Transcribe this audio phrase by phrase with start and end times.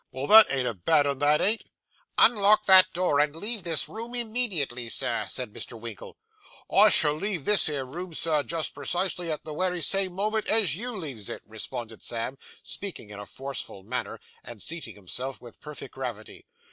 [0.11, 1.63] Well, that ain't a bad 'un, that ain't.'
[2.17, 5.79] 'Unlock that door, and leave this room immediately, Sir,' said Mr.
[5.79, 6.17] Winkle.
[6.71, 10.75] 'I shall leave this here room, sir, just precisely at the wery same moment as
[10.75, 15.93] you leaves it,' responded Sam, speaking in a forcible manner, and seating himself with perfect
[15.93, 16.47] gravity.